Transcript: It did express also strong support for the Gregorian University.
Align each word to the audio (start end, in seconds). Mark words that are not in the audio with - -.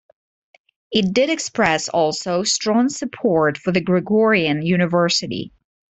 It 0.91 1.13
did 1.13 1.29
express 1.29 1.87
also 1.87 2.41
strong 2.41 2.89
support 2.89 3.55
for 3.59 3.71
the 3.71 3.81
Gregorian 3.81 4.63
University. 4.65 5.53